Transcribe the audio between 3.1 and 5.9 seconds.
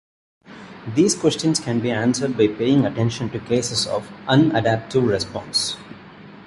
to cases of unadaptive response.